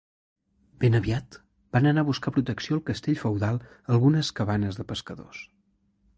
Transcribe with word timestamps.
Ben 0.83 0.97
aviat 0.99 1.37
van 1.77 1.89
anar 1.89 2.05
a 2.05 2.07
buscar 2.07 2.33
protecció 2.39 2.79
al 2.79 2.81
castell 2.89 3.21
feudal 3.25 3.61
algunes 3.99 4.35
cabanes 4.43 4.81
de 4.83 4.89
pescadors. 4.95 5.47